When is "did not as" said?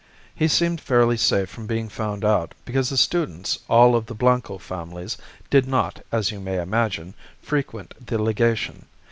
5.51-6.31